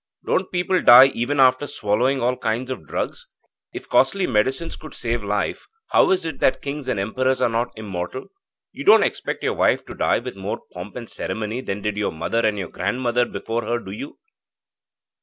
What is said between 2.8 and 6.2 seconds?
drugs? If costly medicines could save life, how